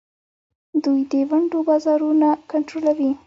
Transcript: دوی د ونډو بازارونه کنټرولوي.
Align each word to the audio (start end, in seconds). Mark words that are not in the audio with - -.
دوی 0.83 1.01
د 1.11 1.13
ونډو 1.29 1.59
بازارونه 1.69 2.29
کنټرولوي. 2.51 3.11